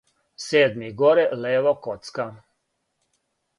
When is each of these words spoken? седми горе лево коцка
седми 0.45 0.89
горе 1.01 1.27
лево 1.43 1.75
коцка 1.83 2.27